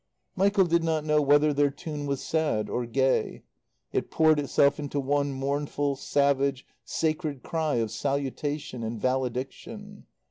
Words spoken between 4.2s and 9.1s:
itself into one mournful, savage, sacred cry of salutation and